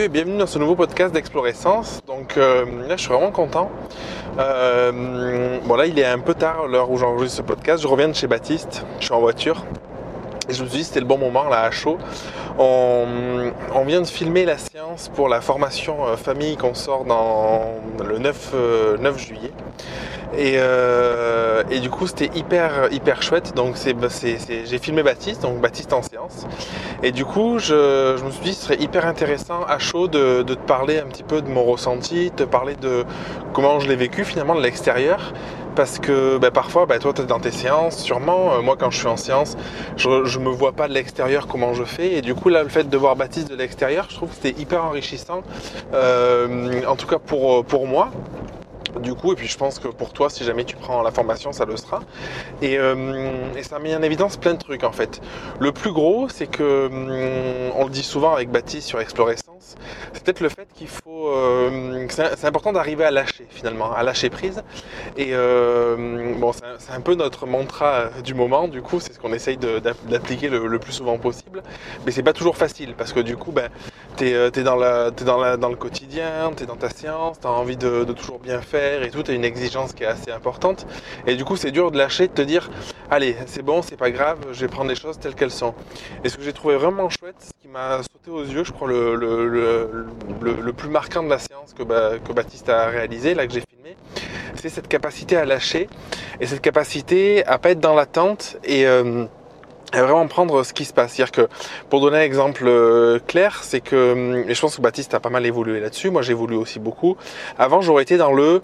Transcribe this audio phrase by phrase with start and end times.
[0.00, 2.00] et bienvenue dans ce nouveau podcast d'Explorescence.
[2.06, 3.70] Donc euh, là, je suis vraiment content.
[4.38, 7.82] Euh, bon là, il est un peu tard l'heure où j'enregistre ce podcast.
[7.82, 8.86] Je reviens de chez Baptiste.
[8.98, 9.66] Je suis en voiture.
[10.52, 11.98] Je me suis dit c'était le bon moment là à chaud.
[12.58, 18.18] On, vient de filmer la séance pour la formation euh, famille qu'on sort dans le
[18.18, 18.54] 9,
[19.00, 19.50] 9 juillet.
[20.36, 23.54] Et, euh, et, du coup, c'était hyper, hyper chouette.
[23.54, 23.96] Donc, c'est,
[24.64, 26.46] j'ai filmé Baptiste, donc Baptiste en séance.
[27.02, 30.54] Et du coup, je, me suis dit, ce serait hyper intéressant à chaud de, de,
[30.54, 33.04] te parler un petit peu de mon ressenti, de te parler de
[33.52, 35.32] comment je l'ai vécu finalement de l'extérieur.
[35.76, 38.54] Parce que bah, parfois, bah, toi, tu es dans tes séances, sûrement.
[38.54, 39.56] Euh, moi, quand je suis en séance,
[39.96, 42.14] je ne me vois pas de l'extérieur comment je fais.
[42.14, 44.60] Et du coup, là, le fait de voir Baptiste de l'extérieur, je trouve que c'était
[44.60, 45.42] hyper enrichissant.
[45.94, 48.10] Euh, en tout cas, pour, pour moi
[48.98, 51.52] du coup, et puis je pense que pour toi, si jamais tu prends la formation,
[51.52, 52.00] ça le sera.
[52.62, 55.20] Et, euh, et ça met en évidence plein de trucs en fait.
[55.58, 59.76] Le plus gros, c'est que, hum, on le dit souvent avec Baptiste sur Explorescence,
[60.12, 61.28] c'est peut-être le fait qu'il faut.
[61.28, 64.62] Euh, c'est important d'arriver à lâcher finalement, à lâcher prise.
[65.16, 69.32] Et euh, bon, c'est un peu notre mantra du moment, du coup, c'est ce qu'on
[69.32, 71.62] essaye d'appliquer le, le, plus souvent possible.
[72.04, 73.68] Mais c'est pas toujours facile parce que du coup, ben,
[74.16, 78.38] t'es la, es dans, le quotidien, t'es dans ta séance, t'as envie de, de toujours
[78.38, 80.86] bien faire et tout, tu une exigence qui est assez importante.
[81.26, 82.70] Et du coup, c'est dur de lâcher, de te dire,
[83.10, 85.74] allez, c'est bon, c'est pas grave, je vais prendre les choses telles qu'elles sont.
[86.24, 88.88] Et ce que j'ai trouvé vraiment chouette, ce qui m'a sauté aux yeux, je crois,
[88.88, 90.06] le, le, le,
[90.60, 93.96] le, plus marquant de la séance que, que Baptiste a réalisé, là que j'ai filmé,
[94.56, 95.88] c'est cette capacité à lâcher
[96.40, 99.26] et cette capacité à pas être dans l'attente et euh,
[99.92, 101.12] à vraiment prendre ce qui se passe.
[101.14, 101.48] C'est-à-dire que,
[101.88, 105.30] pour donner un exemple euh, clair, c'est que, et je pense que Baptiste a pas
[105.30, 107.16] mal évolué là-dessus, moi j'évolue aussi beaucoup.
[107.58, 108.62] Avant, j'aurais été dans le,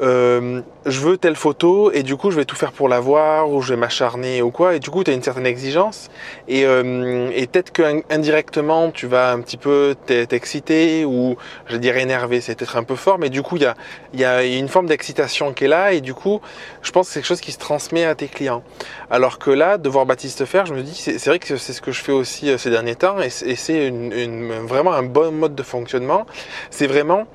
[0.00, 3.60] euh, je veux telle photo et du coup je vais tout faire pour l'avoir ou
[3.60, 4.74] je vais m'acharner ou quoi.
[4.74, 6.10] Et du coup tu as une certaine exigence.
[6.48, 11.36] Et, euh, et peut-être que indirectement tu vas un petit peu t'exciter ou
[11.66, 12.40] je dirais énerver.
[12.40, 13.74] C'est peut-être un peu fort mais du coup il y a,
[14.14, 16.40] y a une forme d'excitation qui est là et du coup
[16.82, 18.62] je pense que c'est quelque chose qui se transmet à tes clients.
[19.10, 21.82] Alors que là de voir Baptiste faire je me dis c'est vrai que c'est ce
[21.82, 23.92] que je fais aussi euh, ces derniers temps et, c'est
[24.62, 26.26] vraiment un bon mode de fonctionnement.
[26.70, 27.26] C'est vraiment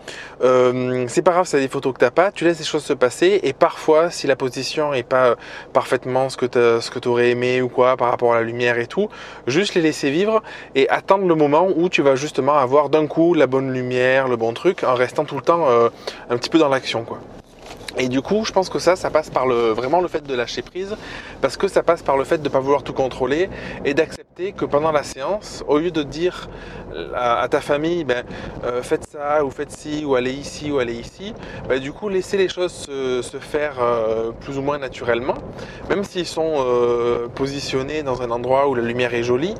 [0.41, 2.93] euh, c'est pas grave c'est des photos que t'as pas tu laisses ces choses se
[2.93, 5.35] passer et parfois si la position est pas euh,
[5.73, 6.47] parfaitement ce que
[6.79, 9.09] ce que tu aurais aimé ou quoi par rapport à la lumière et tout,
[9.47, 10.41] juste les laisser vivre
[10.73, 14.37] et attendre le moment où tu vas justement avoir d'un coup la bonne lumière, le
[14.37, 15.89] bon truc en restant tout le temps euh,
[16.29, 17.19] un petit peu dans l'action quoi.
[17.97, 20.35] Et du coup, je pense que ça, ça passe par le, vraiment le fait de
[20.35, 20.95] lâcher prise,
[21.41, 23.49] parce que ça passe par le fait de ne pas vouloir tout contrôler
[23.85, 26.49] et d'accepter que pendant la séance, au lieu de dire
[27.15, 28.23] à, ta famille, ben,
[28.63, 31.33] euh, faites ça ou faites ci ou allez ici ou allez ici,
[31.69, 35.35] ben, du coup, laisser les choses se, se faire euh, plus ou moins naturellement,
[35.89, 39.55] même s'ils sont euh, positionnés dans un endroit où la lumière est jolie,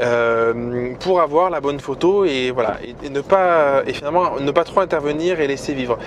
[0.00, 4.64] euh, pour avoir la bonne photo et voilà, et, ne pas, et finalement, ne pas
[4.64, 5.98] trop intervenir et laisser vivre.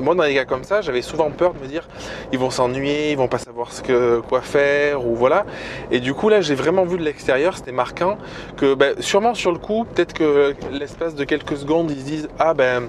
[0.00, 1.88] Moi, dans les cas comme ça, j'avais souvent peur de me dire
[2.32, 5.46] ils vont s'ennuyer, ils vont pas savoir ce que quoi faire ou voilà.
[5.90, 8.18] Et du coup là, j'ai vraiment vu de l'extérieur, c'était marquant
[8.56, 12.28] que ben, sûrement sur le coup, peut-être que l'espace de quelques secondes, ils se disent
[12.38, 12.88] ah ben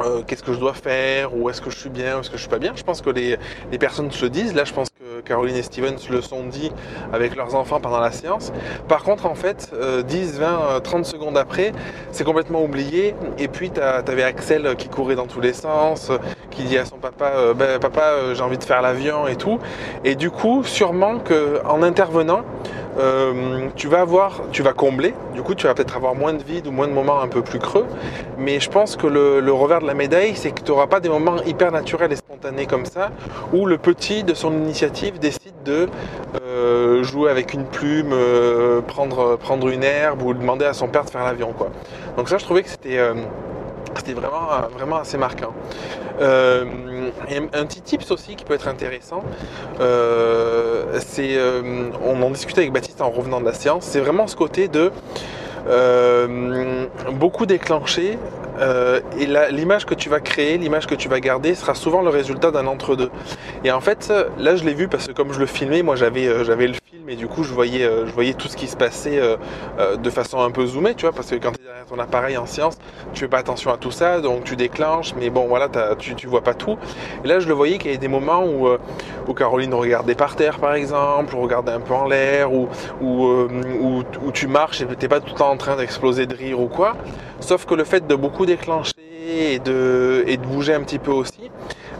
[0.00, 2.36] euh, qu'est-ce que je dois faire, ou est-ce que je suis bien, ou est-ce que
[2.36, 2.72] je suis pas bien.
[2.76, 3.36] Je pense que les,
[3.70, 4.54] les personnes se disent.
[4.54, 4.89] Là, je pense
[5.20, 6.72] Caroline et Steven se le sont dit
[7.12, 8.52] avec leurs enfants pendant la séance.
[8.88, 9.70] Par contre, en fait,
[10.06, 11.72] 10, 20, 30 secondes après,
[12.12, 13.14] c'est complètement oublié.
[13.38, 16.10] Et puis, tu avais Axel qui courait dans tous les sens,
[16.50, 19.36] qui dit à son papa, euh, ben, papa, euh, j'ai envie de faire l'avion et
[19.36, 19.58] tout.
[20.04, 22.42] Et du coup, sûrement qu'en intervenant,
[22.98, 25.14] euh, tu vas avoir, tu vas combler.
[25.34, 27.42] Du coup, tu vas peut-être avoir moins de vide ou moins de moments un peu
[27.42, 27.86] plus creux.
[28.38, 31.08] Mais je pense que le, revers de la médaille, c'est que tu n'auras pas des
[31.08, 33.10] moments hyper naturels spontanés comme ça,
[33.52, 35.88] où le petit, de son initiative, décide de
[36.42, 41.04] euh, jouer avec une plume, euh, prendre, prendre une herbe ou demander à son père
[41.04, 41.52] de faire l'avion.
[41.52, 41.70] Quoi.
[42.16, 43.14] Donc ça, je trouvais que c'était euh,
[43.96, 45.52] c'était vraiment, vraiment assez marquant.
[46.20, 46.64] Euh,
[47.52, 49.24] un petit tips aussi qui peut être intéressant,
[49.78, 51.38] c'est,
[52.04, 54.92] on en discutait avec Baptiste en revenant de la séance, c'est vraiment ce côté de
[57.12, 58.16] beaucoup déclencher
[58.60, 62.10] euh, et l'image que tu vas créer, l'image que tu vas garder sera souvent le
[62.10, 63.10] résultat d'un entre-deux.
[63.64, 66.26] Et en fait, là je l'ai vu parce que comme je le filmais, moi j'avais
[66.26, 68.66] euh, j'avais le film et du coup je voyais, euh, je voyais tout ce qui
[68.66, 71.52] se passait euh, de façon un peu zoomée, tu vois, parce que quand
[71.88, 72.78] ton appareil en science,
[73.12, 75.68] tu fais pas attention à tout ça, donc tu déclenches, mais bon voilà,
[75.98, 76.78] tu, tu vois pas tout.
[77.24, 78.68] Et là je le voyais qu'il y avait des moments où,
[79.28, 82.68] où Caroline regardait par terre par exemple, ou regardait un peu en l'air, ou
[83.00, 86.60] où, où, tu marches et t'es pas tout le temps en train d'exploser de rire
[86.60, 86.96] ou quoi.
[87.40, 88.94] Sauf que le fait de beaucoup déclencher
[89.28, 91.50] et de bouger un petit peu aussi,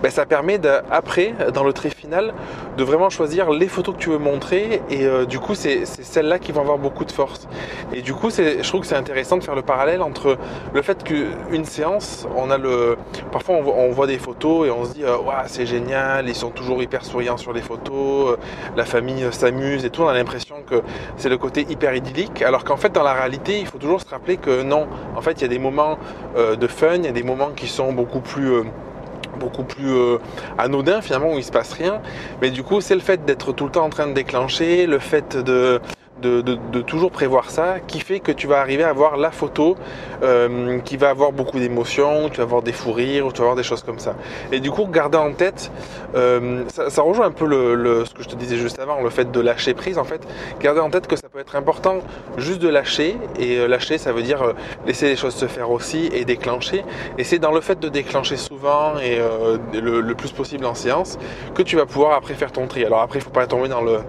[0.03, 0.59] ben, ça permet
[0.91, 2.33] après, dans le trait final,
[2.77, 6.39] de vraiment choisir les photos que tu veux montrer et euh, du coup c'est celles-là
[6.39, 7.49] qui vont avoir beaucoup de force.
[7.93, 10.39] Et du coup je trouve que c'est intéressant de faire le parallèle entre
[10.73, 12.97] le fait qu'une séance, on a le,
[13.33, 16.83] parfois on voit, des photos et on se dit euh, c'est génial, ils sont toujours
[16.83, 18.37] hyper souriants sur les photos, euh,
[18.77, 20.83] la famille s'amuse et tout, on a l'impression que
[21.17, 24.09] c'est le côté hyper idyllique, alors qu'en fait dans la réalité il faut toujours se
[24.09, 25.99] rappeler que non, en fait il y a des moments
[26.37, 28.65] de fun, il y a des moments qui sont beaucoup plus
[29.41, 30.19] beaucoup plus euh,
[30.59, 32.01] anodin finalement où il se passe rien.
[32.41, 34.99] Mais du coup c'est le fait d'être tout le temps en train de déclencher le
[34.99, 35.81] fait de
[36.21, 39.77] de, toujours prévoir ça, qui fait que tu vas arriver à avoir la photo
[40.23, 43.57] euh, qui va avoir beaucoup d'émotions, tu vas avoir des fous rires, tu vas avoir
[43.57, 44.15] des choses comme ça.
[44.53, 45.71] Et du coup, garder en tête,
[46.15, 49.31] euh, ça, rejoint un peu le, ce que je te disais juste avant, le fait
[49.31, 50.27] de lâcher prise en fait.
[50.61, 51.99] Garder en tête que ça peut être important
[52.37, 54.55] juste de lâcher, et euh, lâcher ça veut dire
[54.87, 56.85] laisser les choses se faire aussi et déclencher.
[57.19, 59.19] Et c'est dans le fait de déclencher souvent et
[59.73, 61.19] le, plus possible en séance
[61.55, 62.85] que tu vas pouvoir après faire ton tri.
[62.85, 64.01] Alors après, il faut pas tomber dans le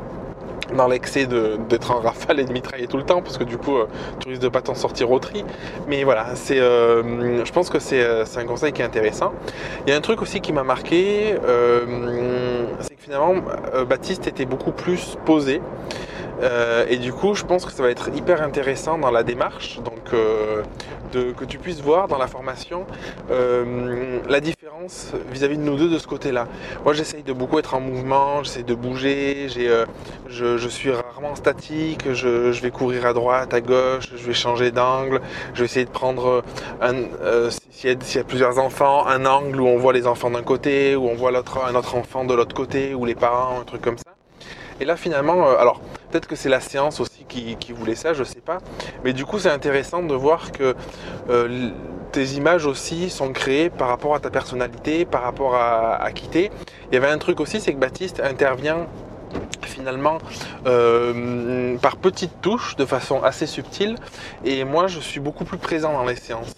[0.76, 3.78] dans l'excès d'être en rafale et de mitrailler tout le temps parce que du coup
[3.78, 3.88] euh,
[4.20, 5.44] tu risques de pas t'en sortir au tri.
[5.88, 9.34] Mais voilà c'est euh, je pense que euh, c'est un conseil qui est intéressant.
[9.86, 11.36] Il y a un truc aussi qui m'a marqué
[12.80, 13.36] c'est que finalement
[13.88, 15.62] Baptiste était beaucoup plus posé
[16.42, 20.12] et du coup je pense que ça va être hyper intéressant dans la démarche donc
[20.12, 22.86] que tu puisses voir dans la formation
[23.30, 24.72] la différence
[25.32, 26.48] vis-à-vis de nous deux de ce côté-là.
[26.84, 29.86] Moi, j'essaye de beaucoup être en mouvement, j'essaie de bouger, euh,
[30.28, 35.22] je, suis rarement statique, je, vais courir à droite, à gauche, je vais changer d'angle,
[35.54, 36.44] je vais essayer de prendre,
[36.82, 40.96] euh, s'il y, a plusieurs enfants, un angle où on voit les enfants d'un côté,
[40.96, 43.98] où on voit un autre enfant de l'autre côté, ou les parents, un truc comme
[43.98, 44.12] ça.
[44.80, 48.24] Et là, finalement, euh, alors peut-être que c'est la séance aussi qui, voulait ça, je
[48.24, 48.60] sais pas.
[49.04, 50.75] Mais du coup, c'est intéressant de voir que
[52.12, 56.28] tes images aussi sont créées par rapport à ta personnalité, par rapport à, à qui
[56.28, 56.52] t'es.
[56.92, 58.88] Il y avait un truc aussi, c'est que Baptiste intervient
[59.63, 60.18] finalement
[60.66, 63.96] euh, par petites touches de façon assez subtile
[64.44, 66.54] et moi je suis beaucoup plus présent dans les séances.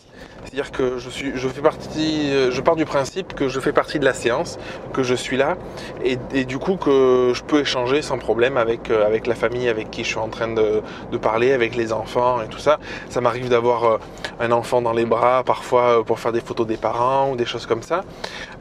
[0.54, 3.98] C'est-à-dire que je suis, je fais partie, je pars du principe que je fais partie
[3.98, 4.60] de la séance,
[4.94, 5.58] que je suis là,
[6.04, 9.90] et, du coup que je peux échanger sans problème avec euh, avec la famille avec
[9.90, 10.84] qui je suis en train de,
[11.18, 12.80] parler, avec les enfants et tout ça.
[13.10, 13.98] Ça m'arrive d'avoir euh,
[14.40, 17.46] un enfant dans les bras parfois euh, pour faire des photos des parents ou des
[17.46, 18.04] choses comme ça.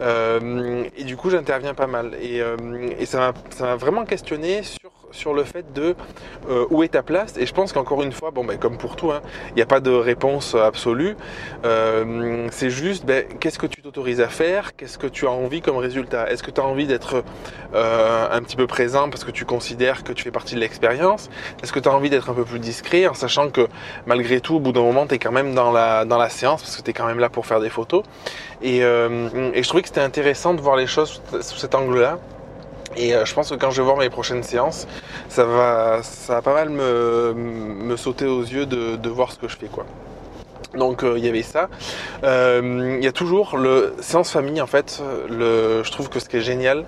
[0.01, 2.41] et du coup j'interviens pas mal et,
[2.99, 4.63] et ça m'a vraiment questionné
[5.13, 5.95] sur le fait de
[6.51, 7.37] euh, où est ta place.
[7.37, 9.21] Et je pense qu'encore une fois, bon, ben, comme pour tout, hein,
[9.51, 11.17] il n'y a pas de réponse absolue.
[11.65, 14.75] Euh, c'est juste, ben, qu'est-ce que tu t'autorises à faire?
[14.77, 16.31] Qu'est-ce que tu as envie comme résultat?
[16.31, 17.23] Est-ce que tu as envie d'être
[17.75, 21.31] euh, un petit peu présent parce que tu considères que tu fais partie de l'expérience?
[21.63, 23.69] Est-ce que tu as envie d'être un peu plus discret en sachant que
[24.07, 26.83] malgré tout, au bout d'un moment, tu es quand même dans la, séance parce que
[26.83, 28.05] tu es quand même là pour faire des photos?
[28.63, 32.19] Et, et je trouvais que c'était intéressant de voir les choses sous cet angle-là.
[32.97, 34.87] Et euh, je pense que quand je vais voir mes prochaines séances,
[35.29, 39.39] ça va, ça va pas mal me, me sauter aux yeux de, de, voir ce
[39.39, 39.85] que je fais quoi.
[40.75, 41.69] Donc euh, il y avait ça.
[42.25, 45.03] Euh, il y a toujours le séance famille en fait.
[45.29, 46.85] Le, je trouve que ce qui est génial.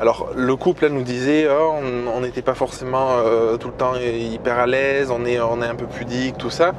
[0.00, 1.74] Alors le couple là nous disait oh,
[2.12, 3.18] on n'était pas forcément
[3.60, 6.72] tout le temps hyper à l'aise, on est, on est un peu pudique, tout ça.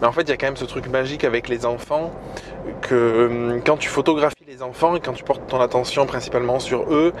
[0.00, 2.10] Mais en fait il y a quand même ce truc magique avec les enfants
[2.80, 7.12] que quand tu photographies les quand tu portes ton attention principalement sur eux,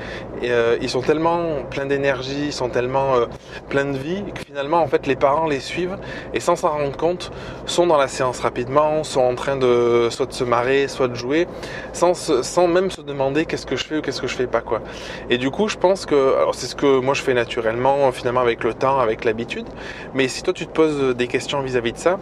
[0.42, 3.26] euh, ils sont tellement pleins d'énergie, ils sont tellement euh,
[3.68, 5.96] pleins de vie que finalement en fait les parents les suivent
[6.34, 7.30] et sans s'en rendre compte
[7.64, 11.14] sont dans la séance rapidement, sont en train de soit de se marrer, soit de
[11.14, 11.46] jouer,
[11.92, 14.60] sans, sans même se demander qu'est-ce que je fais ou qu'est-ce que je fais pas
[14.60, 14.82] quoi.
[15.30, 18.40] Et du coup je pense que alors c'est ce que moi je fais naturellement finalement
[18.40, 19.66] avec le temps, avec l'habitude,
[20.14, 22.18] mais si toi tu te poses des questions vis-à-vis de ça,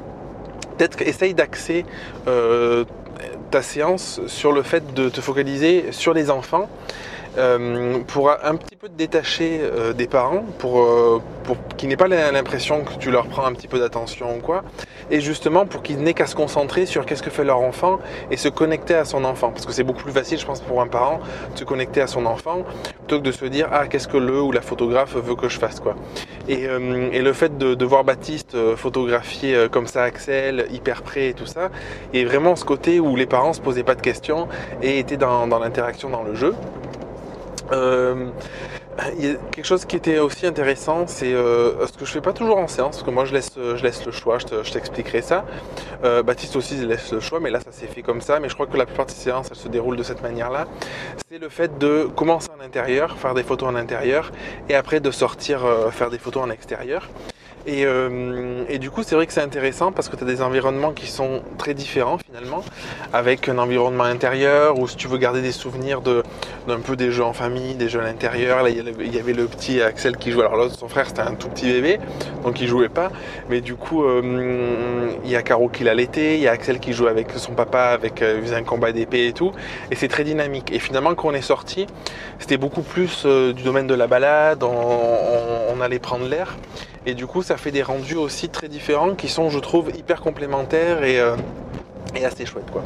[0.76, 1.84] peut-être essaye d'axer
[2.28, 2.84] euh,
[3.50, 6.68] ta séance sur le fait de te focaliser sur les enfants
[7.36, 11.96] euh, pour un petit peu te détacher euh, des parents, pour, euh, pour qu'ils n'aient
[11.96, 14.64] pas l'impression que tu leur prends un petit peu d'attention ou quoi,
[15.10, 18.00] et justement pour qu'ils n'aient qu'à se concentrer sur qu'est-ce que fait leur enfant
[18.30, 20.80] et se connecter à son enfant, parce que c'est beaucoup plus facile, je pense, pour
[20.80, 21.20] un parent
[21.54, 22.64] de se connecter à son enfant
[22.98, 25.58] plutôt que de se dire ah qu'est-ce que le ou la photographe veut que je
[25.58, 25.94] fasse quoi.
[26.48, 31.46] Et, et le fait de, voir Baptiste photographier comme ça Axel, hyper près et tout
[31.46, 31.70] ça,
[32.14, 34.48] et vraiment ce côté où les parents se posaient pas de questions
[34.82, 36.54] et étaient dans, l'interaction dans le jeu.
[37.72, 38.30] Euh,
[39.18, 42.20] il y a quelque chose qui était aussi intéressant, c'est euh, ce que je fais
[42.20, 45.22] pas toujours en séance, parce que moi je laisse, je laisse le choix, je t'expliquerai
[45.22, 45.44] ça.
[46.04, 48.54] Euh, Baptiste aussi laisse le choix, mais là ça s'est fait comme ça, mais je
[48.54, 50.66] crois que la plupart des séances elles se déroulent de cette manière-là.
[51.30, 54.32] C'est le fait de commencer en intérieur, faire des photos en intérieur,
[54.68, 55.60] et après de sortir
[55.92, 57.08] faire des photos en extérieur.
[57.66, 60.92] Et, euh, du coup, c'est vrai que c'est intéressant parce que tu as des environnements
[60.92, 62.62] qui sont très différents finalement,
[63.12, 67.24] avec un environnement intérieur où si tu veux garder des souvenirs d'un peu des jeux
[67.24, 70.44] en famille, des jeux à l'intérieur, là il y avait le petit Axel qui jouait,
[70.44, 71.98] alors là son frère c'était un tout petit bébé,
[72.44, 73.10] donc il jouait pas,
[73.50, 76.92] mais du coup euh, il y a Caro qui l'allaitait, il y a Axel qui
[76.92, 79.52] jouait avec son papa, avec euh, faisait un combat d'épée et tout,
[79.90, 80.70] et c'est très dynamique.
[80.72, 81.86] Et finalement quand on est sorti,
[82.38, 86.56] c'était beaucoup plus du domaine de la balade, on, on allait prendre l'air.
[87.08, 90.20] Et du coup, ça fait des rendus aussi très différents qui sont, je trouve, hyper
[90.20, 91.36] complémentaires et, euh,
[92.22, 92.70] assez chouettes.
[92.70, 92.82] Quoi.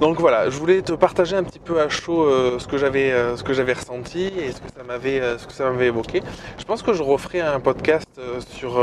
[0.00, 3.12] Donc voilà, je voulais te partager un petit peu à chaud euh, ce que j'avais
[3.12, 6.20] euh, ce que j'avais ressenti et ce que ça m'avait ce que ça m'avait évoqué.
[6.58, 8.08] Je pense que je referai un podcast
[8.48, 8.82] sur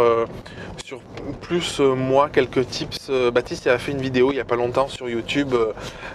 [0.82, 1.02] sur
[1.42, 3.12] plus moi quelques tips.
[3.34, 5.54] Baptiste a fait une vidéo il y a pas longtemps sur YouTube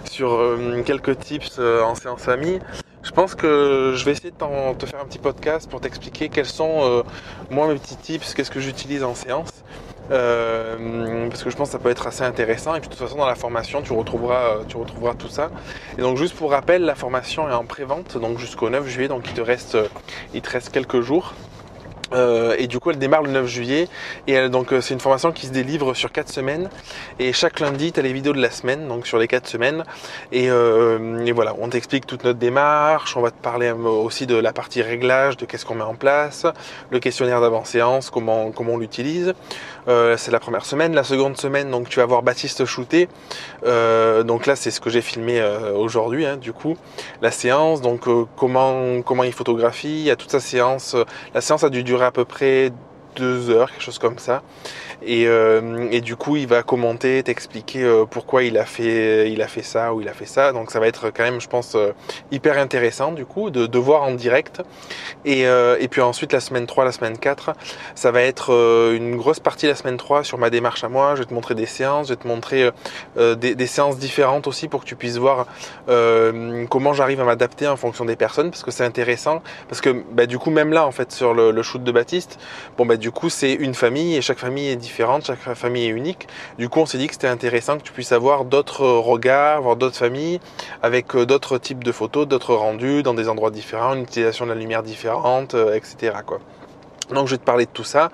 [0.09, 0.39] sur
[0.83, 2.59] quelques tips en séance famille.
[3.07, 6.45] Je pense que je vais essayer de te faire un petit podcast pour t'expliquer quels
[6.45, 7.03] sont euh,
[7.49, 9.63] moi mes petits tips, qu'est-ce que j'utilise en séance.
[10.11, 12.75] Euh, parce que je pense que ça peut être assez intéressant.
[12.75, 15.51] Et puis de toute façon dans la formation tu retrouveras, retrouveras tout ça.
[15.97, 19.07] Et donc juste pour rappel la formation est en pré-vente donc jusqu'au 9 juillet.
[19.07, 21.33] Donc il te reste quelques jours
[22.13, 23.87] euh, et du coup, elle démarre le 9 juillet.
[24.27, 26.69] Et donc, euh, c'est une formation qui se délivre sur 4 semaines.
[27.19, 29.83] Et chaque lundi, tu as les vidéos de la semaine, donc sur les 4 semaines.
[30.33, 33.17] Euh, et, voilà, on t'explique toute notre démarche.
[33.17, 36.45] On va te parler aussi de la partie réglage, de qu'est-ce qu'on met en place,
[36.91, 39.33] le questionnaire d'avant-séance, comment, comment on l'utilise.
[39.87, 40.93] C'est la première semaine.
[40.93, 43.07] La seconde semaine, donc tu vas voir Baptiste shooter.
[43.63, 45.41] donc là, c'est ce que j'ai filmé
[45.75, 46.77] aujourd'hui, hein, du coup.
[47.21, 49.99] La séance, donc comment, comment il photographie.
[49.99, 50.95] Il y a toute sa séance.
[51.33, 52.71] La séance a dû durer à peu près
[53.17, 54.43] deux heures, quelque chose comme ça.
[55.07, 59.47] Euh, et, du coup, il va commenter, t'expliquer euh, pourquoi il a fait, il a
[59.47, 60.51] fait ça ou il a fait ça.
[60.51, 61.91] Donc, ça va être quand même, je pense, euh,
[62.31, 64.61] hyper intéressant du coup de, de voir en direct.
[65.25, 67.53] Et, et, puis ensuite, la semaine 3, la semaine 4,
[67.95, 68.51] ça va être
[68.95, 71.15] une grosse partie la semaine 3 sur ma démarche à moi.
[71.15, 72.71] Je vais te montrer des séances, je vais te montrer
[73.15, 75.47] des, séances différentes aussi pour que tu puisses voir
[75.85, 79.41] comment j'arrive à m'adapter en fonction des personnes parce que c'est intéressant.
[79.67, 82.39] Parce que bah, du coup, même là, en fait, sur le, le shoot de Baptiste,
[82.77, 85.89] bon, bah, du coup, c'est une famille et chaque famille est différente chaque famille est
[85.89, 86.27] unique.
[86.57, 89.75] Du coup, on s'est dit que c'était intéressant que tu puisses avoir d'autres regards, voir
[89.75, 90.39] d'autres familles,
[90.81, 94.51] avec euh, d'autres types de photos, d'autres rendus, dans des endroits différents, une utilisation de
[94.51, 96.13] la lumière différente, euh, etc.
[97.13, 98.11] Donc je vais te parler de tout ça.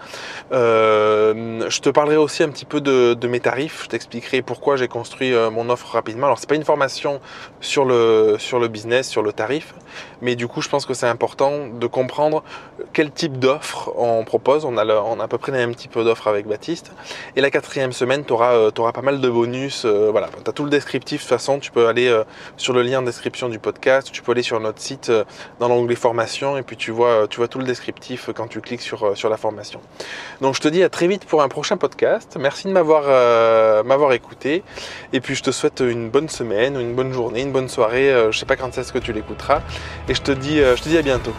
[0.51, 3.83] Euh, je te parlerai aussi un petit peu de, mes tarifs.
[3.83, 6.27] Je t'expliquerai pourquoi j'ai construit euh, mon offre rapidement.
[6.27, 7.19] Alors c'est pas une formation
[7.59, 9.73] sur le sur le business, sur le tarif,
[10.21, 12.43] mais du coup je pense que c'est important de comprendre
[12.93, 14.65] quel type d'offre on propose.
[14.65, 16.91] On a on a à peu près le même type d'offre avec Baptiste.
[17.35, 19.85] Et la quatrième semaine, tu auras, euh, pas mal de bonus.
[19.85, 21.21] voilà, tu as tout le descriptif.
[21.21, 22.15] De toute façon, tu peux aller
[22.57, 24.09] sur le lien de description du podcast.
[24.11, 25.11] Tu peux aller sur notre site
[25.59, 28.82] dans l'onglet formation et puis tu vois tu vois tout le descriptif quand tu cliques
[28.83, 29.79] sur, euh, sur la formation.
[30.41, 32.37] Donc je te dis à très vite pour un prochain podcast.
[32.39, 34.63] Merci de m'avoir euh, m'avoir écouté.
[35.13, 38.11] Et puis je te souhaite une bonne semaine, une bonne journée, une bonne soirée.
[38.11, 39.61] Euh, je sais pas quand c'est ce que tu l'écouteras.
[40.07, 41.33] Et je te dis, je te dis à bientôt.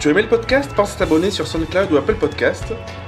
[0.00, 0.72] Tu aimé le podcast?
[0.74, 2.64] Pense à t'abonner sur SoundCloud ou Apple Podcast.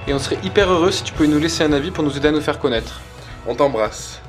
[0.07, 2.29] Et on serait hyper heureux si tu pouvais nous laisser un avis pour nous aider
[2.29, 3.01] à nous faire connaître.
[3.49, 4.24] On t'embrasse.